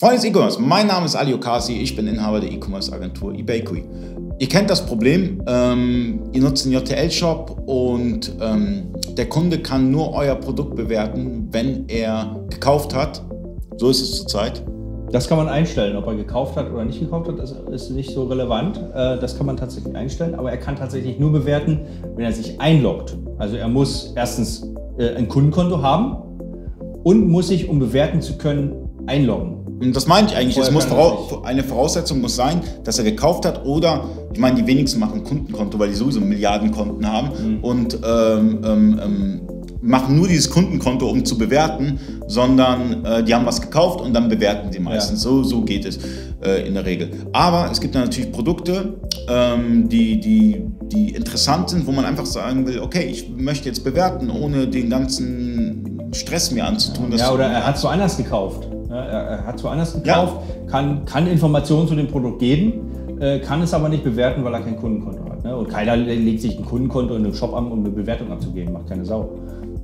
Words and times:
Freunde 0.00 0.16
des 0.16 0.24
E-Commerce, 0.24 0.58
mein 0.58 0.86
Name 0.86 1.04
ist 1.04 1.14
Ali 1.14 1.34
Okasi, 1.34 1.74
ich 1.74 1.94
bin 1.94 2.06
Inhaber 2.06 2.40
der 2.40 2.50
E-Commerce-Agentur 2.50 3.34
eBakery. 3.34 3.84
Ihr 4.38 4.48
kennt 4.48 4.70
das 4.70 4.86
Problem, 4.86 5.42
ähm, 5.46 6.22
ihr 6.32 6.40
nutzt 6.40 6.64
einen 6.64 6.72
JTL-Shop 6.72 7.64
und 7.66 8.34
ähm, 8.40 8.94
der 9.18 9.28
Kunde 9.28 9.58
kann 9.58 9.90
nur 9.90 10.14
euer 10.14 10.36
Produkt 10.36 10.74
bewerten, 10.74 11.48
wenn 11.50 11.86
er 11.88 12.34
gekauft 12.48 12.94
hat. 12.94 13.22
So 13.76 13.90
ist 13.90 14.00
es 14.00 14.16
zurzeit. 14.20 14.62
Das 15.12 15.28
kann 15.28 15.36
man 15.36 15.48
einstellen, 15.48 15.94
ob 15.94 16.06
er 16.06 16.14
gekauft 16.14 16.56
hat 16.56 16.72
oder 16.72 16.86
nicht 16.86 17.00
gekauft 17.00 17.28
hat, 17.28 17.38
das 17.38 17.52
ist 17.70 17.90
nicht 17.90 18.10
so 18.10 18.24
relevant. 18.24 18.78
Äh, 18.94 19.18
das 19.18 19.36
kann 19.36 19.44
man 19.44 19.58
tatsächlich 19.58 19.94
einstellen, 19.94 20.34
aber 20.34 20.50
er 20.50 20.56
kann 20.56 20.76
tatsächlich 20.76 21.18
nur 21.18 21.30
bewerten, 21.30 21.80
wenn 22.16 22.24
er 22.24 22.32
sich 22.32 22.58
einloggt. 22.58 23.18
Also 23.36 23.56
er 23.56 23.68
muss 23.68 24.14
erstens 24.16 24.66
äh, 24.96 25.14
ein 25.16 25.28
Kundenkonto 25.28 25.82
haben 25.82 26.16
und 27.04 27.28
muss 27.28 27.48
sich, 27.48 27.68
um 27.68 27.78
bewerten 27.78 28.22
zu 28.22 28.38
können, 28.38 28.72
einloggen. 29.06 29.59
Und 29.80 29.96
das 29.96 30.06
meine 30.06 30.28
ich 30.28 30.36
eigentlich. 30.36 30.58
Es 30.58 30.70
muss 30.70 30.86
eine 31.44 31.64
Voraussetzung 31.64 32.20
muss 32.20 32.36
sein, 32.36 32.60
dass 32.84 32.98
er 32.98 33.04
gekauft 33.04 33.46
hat 33.46 33.64
oder, 33.64 34.04
ich 34.32 34.38
meine, 34.38 34.56
die 34.56 34.66
wenigsten 34.66 35.00
machen 35.00 35.24
Kundenkonto, 35.24 35.78
weil 35.78 35.88
die 35.88 35.94
sowieso 35.94 36.20
Milliardenkonten 36.20 37.10
haben 37.10 37.28
mhm. 37.28 37.64
und 37.64 37.94
ähm, 37.94 38.60
ähm, 38.64 39.00
ähm, 39.02 39.40
machen 39.82 40.16
nur 40.16 40.28
dieses 40.28 40.50
Kundenkonto, 40.50 41.08
um 41.08 41.24
zu 41.24 41.38
bewerten, 41.38 41.98
sondern 42.26 43.04
äh, 43.04 43.24
die 43.24 43.34
haben 43.34 43.46
was 43.46 43.60
gekauft 43.60 44.00
und 44.00 44.12
dann 44.12 44.28
bewerten 44.28 44.70
sie 44.70 44.78
meistens. 44.78 45.24
Ja. 45.24 45.30
So, 45.30 45.42
so 45.42 45.62
geht 45.62 45.86
es 45.86 45.98
äh, 46.42 46.66
in 46.66 46.74
der 46.74 46.84
Regel. 46.84 47.10
Aber 47.32 47.70
es 47.70 47.80
gibt 47.80 47.94
dann 47.94 48.02
natürlich 48.02 48.30
Produkte, 48.30 49.00
ähm, 49.28 49.88
die, 49.88 50.20
die, 50.20 50.62
die 50.82 51.10
interessant 51.14 51.70
sind, 51.70 51.86
wo 51.86 51.92
man 51.92 52.04
einfach 52.04 52.26
sagen 52.26 52.66
will, 52.66 52.80
okay, 52.80 53.04
ich 53.04 53.30
möchte 53.30 53.68
jetzt 53.68 53.82
bewerten, 53.82 54.30
ohne 54.30 54.68
den 54.68 54.90
ganzen 54.90 56.10
Stress 56.12 56.50
mir 56.50 56.66
anzutun. 56.66 57.12
Ja, 57.16 57.32
oder 57.32 57.46
er 57.46 57.66
hat 57.66 57.76
es 57.76 57.84
woanders 57.84 58.16
gekauft. 58.16 58.69
Er, 58.90 59.46
hat 59.46 59.56
es 59.56 59.64
woanders 59.64 59.94
gekauft, 59.94 60.36
ja. 60.48 60.70
kann, 60.70 61.04
kann 61.04 61.26
Informationen 61.28 61.86
zu 61.86 61.94
dem 61.94 62.08
Produkt 62.08 62.40
geben, 62.40 63.18
äh, 63.20 63.38
kann 63.38 63.62
es 63.62 63.72
aber 63.72 63.88
nicht 63.88 64.02
bewerten, 64.02 64.42
weil 64.44 64.52
er 64.52 64.60
kein 64.60 64.76
Kundenkonto 64.76 65.24
hat. 65.30 65.44
Ne? 65.44 65.56
Und 65.56 65.68
keiner 65.68 65.96
legt 65.96 66.40
sich 66.40 66.58
ein 66.58 66.64
Kundenkonto 66.64 67.14
in 67.14 67.24
einem 67.24 67.34
Shop 67.34 67.54
an, 67.54 67.70
um 67.70 67.80
eine 67.80 67.90
Bewertung 67.90 68.32
abzugeben, 68.32 68.72
macht 68.72 68.88
keine 68.88 69.04
Sau. 69.04 69.30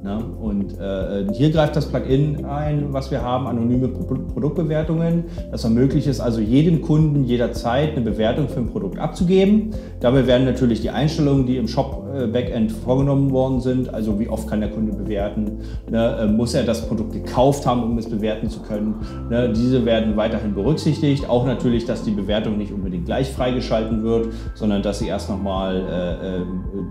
Ne? 0.07 0.25
Und 0.41 0.79
äh, 0.79 1.27
hier 1.35 1.51
greift 1.51 1.75
das 1.75 1.87
Plugin 1.87 2.45
ein, 2.45 2.93
was 2.93 3.11
wir 3.11 3.23
haben, 3.23 3.49
anonyme 3.49 3.89
Pro 3.89 4.15
Produktbewertungen. 4.15 5.25
Das 5.51 5.65
ermöglicht 5.65 6.07
es 6.07 6.21
also 6.21 6.41
jedem 6.41 6.81
Kunden 6.81 7.25
jederzeit 7.25 7.91
eine 7.97 8.03
Bewertung 8.03 8.49
für 8.49 8.61
ein 8.61 8.69
Produkt 8.69 9.01
abzugeben. 9.01 9.71
Dabei 9.99 10.29
werden 10.29 10.45
natürlich 10.45 10.81
die 10.81 10.91
Einstellungen, 10.91 11.47
die 11.47 11.57
im 11.57 11.67
Shop-Backend 11.67 12.71
äh, 12.71 12.75
vorgenommen 12.75 13.33
worden 13.33 13.61
sind, 13.61 13.93
also 13.93 14.21
wie 14.21 14.29
oft 14.29 14.49
kann 14.49 14.61
der 14.61 14.71
Kunde 14.71 14.93
bewerten, 14.93 15.59
ne? 15.91 16.19
äh, 16.21 16.27
muss 16.27 16.55
er 16.55 16.63
das 16.63 16.87
Produkt 16.87 17.13
gekauft 17.13 17.67
haben, 17.67 17.83
um 17.83 17.99
es 17.99 18.09
bewerten 18.09 18.49
zu 18.49 18.61
können. 18.61 18.95
Ne? 19.29 19.53
Diese 19.53 19.85
werden 19.85 20.17
weiterhin 20.17 20.55
berücksichtigt. 20.55 21.29
Auch 21.29 21.47
natürlich, 21.47 21.85
dass 21.85 22.05
die 22.05 22.13
Bewertung 22.13 22.59
nicht 22.59 22.73
unbedingt 22.73 23.07
gleich 23.07 23.33
freigeschalten 23.33 24.05
wird, 24.05 24.29
sondern 24.55 24.83
dass 24.83 25.01
sie 25.01 25.09
erst 25.09 25.29
nochmal 25.31 25.75
äh, 25.75 26.37
äh, 26.37 26.43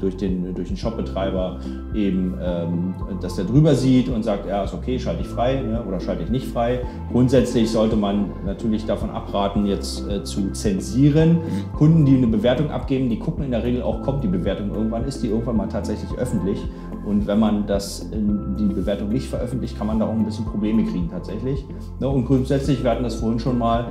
durch 0.01 0.17
den, 0.17 0.53
durch 0.53 0.67
den 0.67 0.75
Shopbetreiber 0.75 1.59
eben 1.93 2.37
ähm, 2.43 2.93
dass 3.21 3.35
der 3.35 3.45
drüber 3.45 3.75
sieht 3.75 4.09
und 4.09 4.23
sagt, 4.23 4.47
ja, 4.47 4.63
ist 4.63 4.73
okay, 4.73 4.99
schalte 4.99 5.21
ich 5.21 5.27
frei 5.27 5.61
ne, 5.61 5.83
oder 5.87 5.99
schalte 5.99 6.23
ich 6.23 6.29
nicht 6.29 6.47
frei. 6.47 6.81
Grundsätzlich 7.11 7.69
sollte 7.69 7.95
man 7.95 8.31
natürlich 8.45 8.85
davon 8.85 9.09
abraten, 9.09 9.65
jetzt 9.65 10.07
äh, 10.09 10.23
zu 10.23 10.51
zensieren. 10.51 11.33
Mhm. 11.33 11.77
Kunden, 11.77 12.05
die 12.05 12.17
eine 12.17 12.27
Bewertung 12.27 12.71
abgeben, 12.71 13.09
die 13.09 13.19
gucken 13.19 13.43
in 13.43 13.51
der 13.51 13.63
Regel 13.63 13.81
auch, 13.81 14.01
kommt 14.01 14.23
die 14.23 14.27
Bewertung 14.27 14.73
irgendwann, 14.73 15.05
ist 15.05 15.21
die 15.23 15.27
irgendwann 15.27 15.57
mal 15.57 15.67
tatsächlich 15.67 16.17
öffentlich. 16.17 16.59
Und 17.05 17.27
wenn 17.27 17.39
man 17.39 17.67
das 17.67 18.09
die 18.11 18.73
Bewertung 18.73 19.09
nicht 19.09 19.27
veröffentlicht, 19.27 19.77
kann 19.77 19.87
man 19.87 19.99
da 19.99 20.07
auch 20.07 20.13
ein 20.13 20.25
bisschen 20.25 20.45
Probleme 20.45 20.83
kriegen 20.83 21.09
tatsächlich. 21.09 21.63
Ne, 21.99 22.07
und 22.07 22.25
grundsätzlich, 22.25 22.83
wir 22.83 22.91
hatten 22.91 23.03
das 23.03 23.15
vorhin 23.15 23.39
schon 23.39 23.59
mal, 23.59 23.87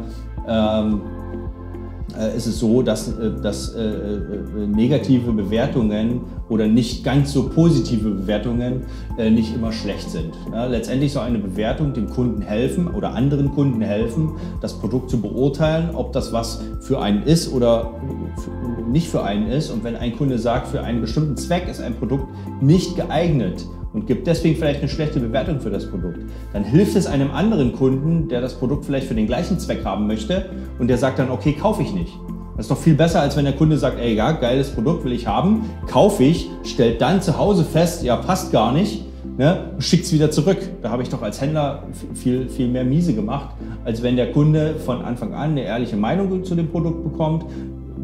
ähm, 0.49 1.01
äh, 1.01 1.24
ist 2.37 2.47
es 2.47 2.59
so, 2.59 2.83
dass, 2.83 3.09
äh, 3.09 3.31
dass 3.43 3.75
äh, 3.75 4.19
negative 4.67 5.33
Bewertungen 5.33 6.21
oder 6.49 6.67
nicht 6.67 7.05
ganz 7.05 7.33
so 7.33 7.49
positive 7.49 8.11
Bewertungen 8.11 8.83
nicht 9.17 9.55
immer 9.55 9.73
schlecht 9.73 10.11
sind. 10.11 10.33
letztendlich 10.69 11.13
soll 11.13 11.23
eine 11.23 11.39
Bewertung 11.39 11.95
dem 11.95 12.11
Kunden 12.11 12.43
helfen 12.43 12.89
oder 12.89 13.15
anderen 13.15 13.51
Kunden 13.53 13.81
helfen, 13.81 14.33
das 14.61 14.75
Produkt 14.75 15.09
zu 15.09 15.21
beurteilen, 15.21 15.91
ob 15.95 16.13
das 16.13 16.33
was 16.33 16.63
für 16.81 17.01
einen 17.01 17.23
ist 17.23 17.51
oder 17.53 17.95
nicht 18.91 19.09
für 19.09 19.23
einen 19.25 19.49
ist. 19.49 19.71
Und 19.71 19.85
wenn 19.85 19.97
ein 19.97 20.17
Kunde 20.17 20.39
sagt, 20.39 20.69
für 20.69 20.83
einen 20.83 21.01
bestimmten 21.01 21.37
Zweck 21.37 21.67
ist 21.69 21.81
ein 21.81 21.95
Produkt 21.95 22.27
nicht 22.61 22.97
geeignet 22.97 23.65
und 23.95 24.07
gibt 24.07 24.27
deswegen 24.27 24.57
vielleicht 24.57 24.81
eine 24.81 24.89
schlechte 24.91 25.21
Bewertung 25.21 25.61
für 25.61 25.71
das 25.71 25.87
Produkt, 25.87 26.19
dann 26.53 26.65
hilft 26.65 26.97
es 26.97 27.07
einem 27.07 27.31
anderen 27.31 27.73
Kunden, 27.73 28.29
der 28.29 28.43
das 28.43 28.55
Produkt 28.55 28.85
vielleicht 28.85 29.07
für 29.07 29.15
den 29.15 29.27
gleichen 29.27 29.59
Zweck 29.59 29.85
haben 29.85 30.07
möchte 30.07 30.51
und 30.79 30.89
der 30.89 30.99
sagt 30.99 31.19
dann, 31.19 31.31
okay, 31.31 31.53
kaufe 31.53 31.83
ich 31.83 31.95
nicht. 31.95 32.13
Das 32.57 32.67
ist 32.67 32.71
doch 32.71 32.79
viel 32.79 32.95
besser, 32.95 33.21
als 33.21 33.37
wenn 33.37 33.45
der 33.45 33.55
Kunde 33.55 33.79
sagt, 33.79 33.99
ey, 33.99 34.15
ja, 34.15 34.33
geiles 34.33 34.71
Produkt 34.71 35.05
will 35.05 35.13
ich 35.13 35.27
haben, 35.27 35.63
kaufe 35.87 36.23
ich, 36.23 36.51
stellt 36.63 37.01
dann 37.01 37.23
zu 37.23 37.39
Hause 37.39 37.65
fest, 37.65 38.05
ja, 38.05 38.17
passt 38.17 38.53
gar 38.53 38.73
nicht, 38.73 39.05
ne, 39.37 39.73
schickt 39.79 40.05
es 40.05 40.13
wieder 40.13 40.31
zurück. 40.31 40.59
Da 40.83 40.91
habe 40.91 41.03
ich 41.03 41.09
doch 41.09 41.23
als 41.23 41.41
Händler 41.41 41.85
viel, 42.15 42.49
viel 42.49 42.69
mehr 42.69 42.85
miese 42.85 43.15
gemacht, 43.15 43.57
als 43.85 44.03
wenn 44.03 44.15
der 44.17 44.31
Kunde 44.31 44.77
von 44.77 45.03
Anfang 45.03 45.35
an 45.35 45.51
eine 45.51 45.65
ehrliche 45.65 45.97
Meinung 45.97 46.45
zu 46.45 46.55
dem 46.55 46.69
Produkt 46.69 47.03
bekommt, 47.03 47.45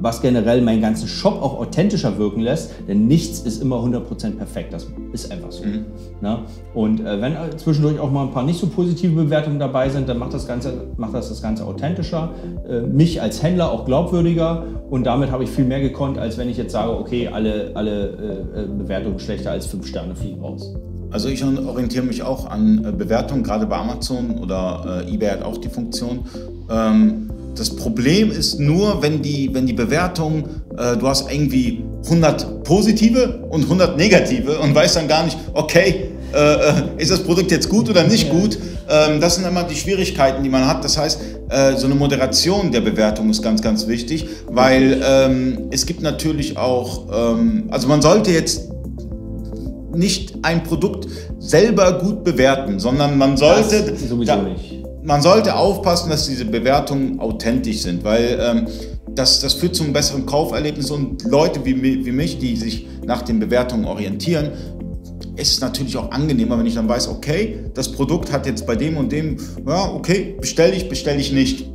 was 0.01 0.21
generell 0.23 0.63
meinen 0.63 0.81
ganzen 0.81 1.09
Shop 1.09 1.43
auch 1.43 1.59
authentischer 1.59 2.19
wirken 2.19 2.41
lässt, 2.41 2.73
denn 2.89 3.07
nichts 3.07 3.41
ist 3.41 3.63
immer 3.63 3.77
100% 3.77 4.37
perfekt. 4.37 4.73
Das 4.73 4.87
ist 5.13 5.31
einfach 5.31 5.53
so. 5.53 5.65
Mhm. 5.65 5.87
Ne? 6.21 6.39
Und 6.75 7.01
äh, 7.01 7.21
wenn 7.21 7.37
zwischendurch 7.57 7.99
auch 7.99 8.11
mal 8.11 8.25
ein 8.25 8.31
paar 8.31 8.45
nicht 8.45 8.59
so 8.59 8.67
positive 8.67 9.15
Bewertungen 9.15 9.59
dabei 9.59 9.89
sind, 9.89 10.09
dann 10.09 10.19
macht 10.19 10.35
das 10.35 10.47
Ganze, 10.47 10.89
macht 10.97 11.15
das, 11.15 11.29
das 11.29 11.43
Ganze 11.43 11.65
authentischer, 11.65 12.31
äh, 12.69 12.81
mich 12.81 13.21
als 13.21 13.43
Händler 13.43 13.71
auch 13.71 13.85
glaubwürdiger 13.85 14.65
und 14.91 15.05
damit 15.05 15.31
habe 15.31 15.45
ich 15.45 15.51
viel 15.51 15.65
mehr 15.65 15.81
gekonnt, 15.81 16.19
als 16.19 16.39
wenn 16.39 16.49
ich 16.49 16.57
jetzt 16.57 16.73
sage, 16.73 16.93
okay, 16.93 17.29
alle, 17.29 17.73
alle 17.75 18.47
äh, 18.55 18.63
äh 18.63 18.67
Bewertungen 18.67 19.19
schlechter 19.19 19.51
als 19.51 19.67
5 19.67 19.87
Sterne 19.87 20.15
fliegen 20.15 20.41
raus. 20.41 20.75
Also 21.13 21.29
ich 21.29 21.45
orientiere 21.45 22.05
mich 22.05 22.23
auch 22.23 22.49
an 22.49 22.85
äh, 22.85 22.93
Bewertungen, 22.93 23.43
gerade 23.43 23.67
bei 23.67 23.77
Amazon 23.77 24.39
oder 24.39 25.05
äh, 25.07 25.13
eBay 25.13 25.31
hat 25.31 25.43
auch 25.43 25.59
die 25.59 25.69
Funktion. 25.69 26.21
Ähm, 26.71 27.31
das 27.55 27.75
Problem 27.77 28.31
ist 28.31 28.59
nur, 28.59 29.03
wenn 29.03 29.23
die, 29.23 29.51
wenn 29.53 29.67
die 29.67 29.73
Bewertung, 29.73 30.45
äh, 30.77 30.97
du 30.97 31.07
hast 31.09 31.31
irgendwie 31.31 31.85
100 32.05 32.65
positive 32.65 33.47
und 33.51 33.65
100 33.65 33.97
negative 33.97 34.59
und 34.59 34.75
weißt 34.75 34.97
dann 34.97 35.09
gar 35.09 35.25
nicht, 35.25 35.37
okay, 35.53 36.11
äh, 36.33 36.39
äh, 36.39 36.73
ist 36.99 37.11
das 37.11 37.23
Produkt 37.23 37.51
jetzt 37.51 37.69
gut 37.69 37.89
oder 37.91 38.05
nicht 38.05 38.31
gut? 38.31 38.59
Ähm, 38.89 39.21
das 39.21 39.37
sind 39.37 39.47
immer 39.47 39.65
die 39.65 39.75
Schwierigkeiten, 39.75 40.43
die 40.43 40.49
man 40.49 40.67
hat. 40.67 40.85
Das 40.85 40.97
heißt, 40.97 41.21
äh, 41.49 41.77
so 41.77 41.87
eine 41.87 41.95
Moderation 41.95 42.71
der 42.71 42.81
Bewertung 42.81 43.31
ist 43.31 43.43
ganz, 43.43 43.63
ganz 43.63 43.87
wichtig, 43.87 44.27
weil 44.47 45.03
ähm, 45.05 45.69
es 45.71 45.87
gibt 45.87 46.03
natürlich 46.03 46.57
auch, 46.57 47.07
ähm, 47.13 47.69
also 47.71 47.89
man 47.89 48.01
sollte 48.01 48.31
jetzt 48.31 48.71
nicht 49.93 50.35
ein 50.43 50.63
Produkt 50.63 51.09
selber 51.41 51.99
gut 51.99 52.23
bewerten, 52.23 52.79
sondern 52.79 53.19
man 53.19 53.37
sollte. 53.37 53.83
Das 53.83 54.09
sowieso 54.09 54.25
da, 54.25 54.43
nicht 54.43 54.80
man 55.03 55.23
sollte 55.23 55.55
aufpassen, 55.55 56.11
dass 56.11 56.27
diese 56.27 56.45
Bewertungen 56.45 57.21
authentisch 57.21 57.83
sind, 57.83 58.05
weil 58.05 58.39
ähm, 58.41 58.67
das, 59.15 59.41
das 59.41 59.55
führt 59.55 59.75
zu 59.75 59.85
einem 59.85 59.93
besseren 59.93 60.27
Kauferlebnis 60.27 60.91
und 60.91 61.25
Leute 61.25 61.65
wie, 61.65 62.05
wie 62.05 62.13
mich, 62.13 62.39
die 62.39 62.57
sich 62.57 62.87
nach 63.05 63.23
den 63.23 63.41
Bewertungen 63.41 63.85
orientieren, 63.85 64.51
ist 65.37 65.53
es 65.53 65.61
natürlich 65.61 65.97
auch 65.97 66.11
angenehmer, 66.11 66.59
wenn 66.59 66.67
ich 66.67 66.75
dann 66.75 66.89
weiß, 66.89 67.09
okay, 67.09 67.65
das 67.75 67.91
Produkt 67.91 68.31
hat 68.31 68.47
jetzt 68.47 68.67
bei 68.67 68.77
dem 68.77 68.97
und 68.97 69.11
dem, 69.11 69.39
ja, 69.67 69.91
okay, 69.93 70.37
bestelle 70.41 70.75
ich, 70.75 70.89
bestelle 70.89 71.19
ich 71.19 71.33
nicht. 71.33 71.70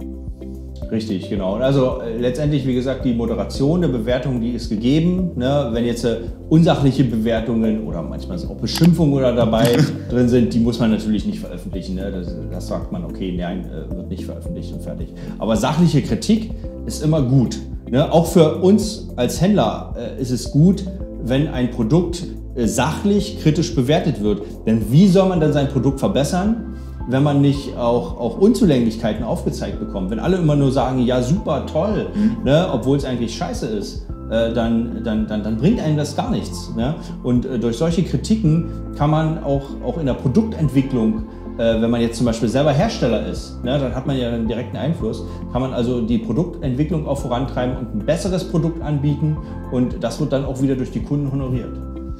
Richtig, 0.91 1.29
genau. 1.29 1.55
Also 1.55 2.01
äh, 2.01 2.17
letztendlich, 2.17 2.65
wie 2.67 2.75
gesagt, 2.75 3.05
die 3.05 3.13
Moderation 3.13 3.81
der 3.81 3.87
Bewertung, 3.87 4.39
die 4.39 4.51
ist 4.51 4.69
gegeben. 4.69 5.31
Ne? 5.35 5.69
Wenn 5.71 5.85
jetzt 5.85 6.05
äh, 6.05 6.17
unsachliche 6.49 7.03
Bewertungen 7.03 7.85
oder 7.85 8.01
manchmal 8.01 8.37
auch 8.37 8.55
Beschimpfungen 8.55 9.13
oder 9.13 9.33
dabei 9.33 9.77
drin 10.09 10.29
sind, 10.29 10.53
die 10.53 10.59
muss 10.59 10.79
man 10.79 10.91
natürlich 10.91 11.25
nicht 11.25 11.39
veröffentlichen. 11.39 11.95
Ne? 11.95 12.11
Das, 12.11 12.35
das, 12.51 12.67
sagt 12.67 12.91
man, 12.91 13.03
okay, 13.03 13.35
nein, 13.35 13.65
äh, 13.65 13.95
wird 13.95 14.09
nicht 14.09 14.25
veröffentlicht 14.25 14.73
und 14.73 14.83
fertig. 14.83 15.09
Aber 15.39 15.55
sachliche 15.55 16.01
Kritik 16.01 16.51
ist 16.85 17.03
immer 17.03 17.21
gut. 17.21 17.57
Ne? 17.89 18.11
Auch 18.11 18.27
für 18.27 18.57
uns 18.57 19.07
als 19.15 19.41
Händler 19.41 19.95
äh, 19.97 20.21
ist 20.21 20.31
es 20.31 20.51
gut, 20.51 20.83
wenn 21.23 21.47
ein 21.47 21.71
Produkt 21.71 22.23
äh, 22.55 22.67
sachlich 22.67 23.39
kritisch 23.41 23.73
bewertet 23.75 24.21
wird. 24.21 24.43
Denn 24.65 24.91
wie 24.91 25.07
soll 25.07 25.29
man 25.29 25.39
dann 25.39 25.53
sein 25.53 25.67
Produkt 25.67 25.99
verbessern? 25.99 26.74
Wenn 27.07 27.23
man 27.23 27.41
nicht 27.41 27.77
auch, 27.77 28.19
auch 28.19 28.37
Unzulänglichkeiten 28.37 29.23
aufgezeigt 29.23 29.79
bekommt. 29.79 30.09
Wenn 30.09 30.19
alle 30.19 30.37
immer 30.37 30.55
nur 30.55 30.71
sagen, 30.71 30.99
ja 30.99 31.21
super, 31.21 31.65
toll, 31.65 32.07
mhm. 32.13 32.43
ne, 32.43 32.67
obwohl 32.71 32.97
es 32.97 33.05
eigentlich 33.05 33.35
scheiße 33.35 33.67
ist, 33.67 34.05
äh, 34.29 34.53
dann, 34.53 35.03
dann, 35.03 35.27
dann, 35.27 35.43
dann 35.43 35.57
bringt 35.57 35.79
einem 35.79 35.97
das 35.97 36.15
gar 36.15 36.31
nichts. 36.31 36.73
Ne? 36.75 36.95
Und 37.23 37.45
äh, 37.45 37.59
durch 37.59 37.77
solche 37.77 38.03
Kritiken 38.03 38.65
kann 38.97 39.11
man 39.11 39.43
auch, 39.43 39.63
auch 39.85 39.97
in 39.99 40.07
der 40.07 40.15
Produktentwicklung 40.15 41.25
äh, 41.57 41.81
wenn 41.81 41.89
man 41.89 42.01
jetzt 42.01 42.17
zum 42.17 42.25
Beispiel 42.25 42.49
selber 42.49 42.73
Hersteller 42.73 43.27
ist, 43.27 43.63
ne, 43.63 43.79
dann 43.79 43.95
hat 43.95 44.05
man 44.05 44.17
ja 44.17 44.29
einen 44.29 44.47
direkten 44.47 44.75
Einfluss, 44.75 45.23
kann 45.53 45.61
man 45.61 45.73
also 45.73 46.01
die 46.01 46.17
Produktentwicklung 46.17 47.07
auch 47.07 47.19
vorantreiben 47.19 47.77
und 47.77 47.95
ein 47.95 48.05
besseres 48.05 48.43
Produkt 48.43 48.81
anbieten 48.81 49.37
und 49.71 50.03
das 50.03 50.19
wird 50.19 50.33
dann 50.33 50.43
auch 50.43 50.61
wieder 50.61 50.75
durch 50.75 50.91
die 50.91 51.01
Kunden 51.01 51.31
honoriert. 51.31 51.71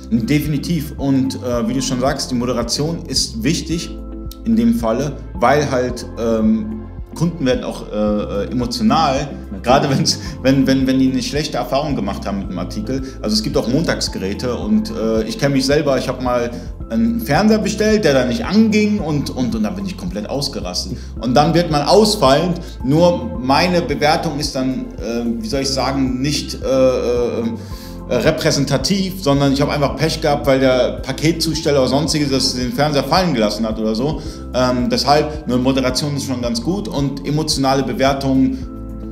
Definitiv 0.10 0.94
und 0.98 1.36
äh, 1.44 1.68
wie 1.68 1.74
du 1.74 1.82
schon 1.82 2.00
sagst, 2.00 2.32
die 2.32 2.36
Moderation 2.36 3.00
ist 3.08 3.44
wichtig 3.44 3.90
in 4.46 4.56
dem 4.56 4.76
Falle, 4.76 5.18
weil 5.34 5.70
halt 5.70 6.06
ähm, 6.18 6.82
Kunden 7.16 7.46
werden 7.46 7.64
auch 7.64 7.92
äh, 7.92 7.96
äh 7.96 8.52
emotional, 8.52 9.30
gerade 9.64 9.90
wenn, 9.90 10.68
wenn, 10.68 10.86
wenn 10.86 11.00
die 11.00 11.12
eine 11.12 11.24
schlechte 11.24 11.58
Erfahrung 11.58 11.96
gemacht 11.96 12.26
haben 12.28 12.40
mit 12.40 12.50
einem 12.50 12.60
Artikel. 12.60 13.02
Also 13.22 13.36
es 13.36 13.42
gibt 13.42 13.58
auch 13.58 13.68
Montagsgeräte 13.68 14.56
und 14.56 14.92
äh, 14.92 15.24
ich 15.24 15.40
kenne 15.40 15.56
mich 15.56 15.66
selber, 15.66 15.98
ich 15.98 16.08
habe 16.08 16.22
mal 16.22 16.52
einen 16.90 17.22
Fernseher 17.22 17.58
bestellt, 17.58 18.06
der 18.06 18.14
da 18.14 18.26
nicht 18.26 18.46
anging 18.46 19.00
und, 19.00 19.32
und, 19.32 19.56
und 19.56 19.64
dann 19.64 19.76
bin 19.76 19.86
ich 19.86 19.98
komplett 19.98 20.30
ausgerastet. 20.30 20.98
Und 21.20 21.34
dann 21.34 21.54
wird 21.54 21.72
man 21.72 21.84
ausfallend, 21.84 22.60
nur 22.84 23.40
meine 23.40 23.82
Bewertung 23.82 24.38
ist 24.38 24.56
dann, 24.56 24.86
äh, 24.98 25.24
wie 25.42 25.48
soll 25.48 25.62
ich 25.62 25.70
sagen, 25.70 26.22
nicht... 26.22 26.60
Äh, 28.08 28.18
repräsentativ, 28.18 29.24
sondern 29.24 29.54
ich 29.54 29.62
habe 29.62 29.72
einfach 29.72 29.96
Pech 29.96 30.22
gehabt, 30.22 30.46
weil 30.46 30.60
der 30.60 31.00
Paketzusteller 31.02 31.80
oder 31.80 31.88
sonstiges 31.88 32.30
das 32.30 32.54
den 32.54 32.72
Fernseher 32.72 33.04
fallen 33.04 33.34
gelassen 33.34 33.66
hat 33.66 33.80
oder 33.80 33.96
so. 33.96 34.22
Ähm, 34.54 34.90
deshalb, 34.92 35.46
eine 35.46 35.58
Moderation 35.58 36.16
ist 36.16 36.28
schon 36.28 36.40
ganz 36.40 36.62
gut 36.62 36.88
und 36.88 37.28
emotionale 37.28 37.82
Bewertungen 37.82 38.60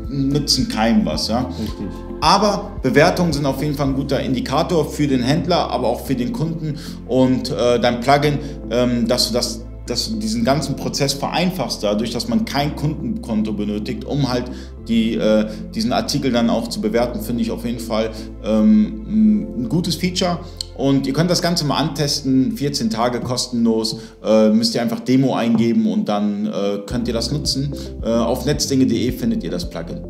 nützen 0.09 0.69
keinem 0.69 1.07
was. 1.07 1.27
Ja? 1.27 1.49
Richtig. 1.59 1.87
Aber 2.21 2.71
Bewertungen 2.83 3.33
sind 3.33 3.47
auf 3.47 3.63
jeden 3.63 3.73
Fall 3.73 3.87
ein 3.87 3.95
guter 3.95 4.19
Indikator 4.19 4.87
für 4.87 5.07
den 5.07 5.23
Händler, 5.23 5.71
aber 5.71 5.87
auch 5.87 6.05
für 6.05 6.13
den 6.13 6.31
Kunden 6.31 6.77
und 7.07 7.49
äh, 7.49 7.79
dein 7.79 7.99
Plugin, 7.99 8.37
ähm, 8.69 9.07
dass 9.07 9.29
du 9.29 9.33
das 9.33 9.61
dass 9.85 10.09
du 10.09 10.17
diesen 10.17 10.43
ganzen 10.43 10.75
Prozess 10.75 11.13
vereinfachst 11.13 11.83
dadurch, 11.83 12.11
dass 12.11 12.27
man 12.27 12.45
kein 12.45 12.75
Kundenkonto 12.75 13.53
benötigt, 13.53 14.05
um 14.05 14.29
halt 14.29 14.45
die, 14.87 15.15
äh, 15.15 15.47
diesen 15.73 15.93
Artikel 15.93 16.31
dann 16.31 16.49
auch 16.49 16.67
zu 16.67 16.81
bewerten, 16.81 17.21
finde 17.21 17.41
ich 17.41 17.51
auf 17.51 17.65
jeden 17.65 17.79
Fall 17.79 18.11
ähm, 18.43 19.57
ein 19.57 19.69
gutes 19.69 19.95
Feature. 19.95 20.39
Und 20.75 21.05
ihr 21.05 21.13
könnt 21.13 21.29
das 21.29 21.41
Ganze 21.41 21.65
mal 21.65 21.77
antesten, 21.77 22.53
14 22.53 22.89
Tage 22.89 23.19
kostenlos, 23.19 23.99
äh, 24.23 24.49
müsst 24.49 24.73
ihr 24.73 24.81
einfach 24.81 25.01
Demo 25.01 25.35
eingeben 25.35 25.91
und 25.91 26.09
dann 26.09 26.47
äh, 26.47 26.79
könnt 26.85 27.07
ihr 27.07 27.13
das 27.13 27.31
nutzen. 27.31 27.73
Äh, 28.03 28.09
auf 28.09 28.45
netzdinge.de 28.45 29.11
findet 29.11 29.43
ihr 29.43 29.51
das 29.51 29.69
Plugin. 29.69 30.01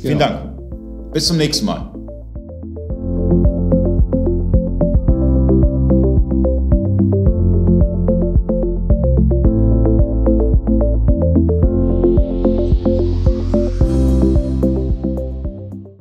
Vielen 0.00 0.18
ja. 0.18 0.28
Dank. 0.28 1.12
Bis 1.12 1.26
zum 1.26 1.36
nächsten 1.36 1.66
Mal. 1.66 1.97